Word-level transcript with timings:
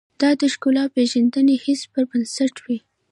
دا 0.21 0.29
د 0.39 0.41
ښکلا 0.53 0.85
پېژندنې 0.95 1.55
حس 1.63 1.81
پر 1.91 2.03
بنسټ 2.09 2.55
وي. 2.65 2.77